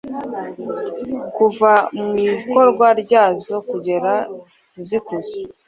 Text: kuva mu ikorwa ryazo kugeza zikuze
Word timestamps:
kuva 1.35 1.71
mu 1.99 2.13
ikorwa 2.31 2.87
ryazo 3.01 3.55
kugeza 3.69 4.13
zikuze 4.85 5.37